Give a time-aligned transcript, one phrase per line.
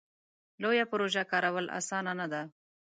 [0.61, 2.41] لویه پروژه کارول اسانه نه ده.